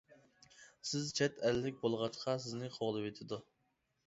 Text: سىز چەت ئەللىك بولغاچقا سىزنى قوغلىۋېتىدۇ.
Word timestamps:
سىز 0.91 1.11
چەت 1.19 1.37
ئەللىك 1.49 1.77
بولغاچقا 1.85 2.35
سىزنى 2.47 2.71
قوغلىۋېتىدۇ. 2.79 3.41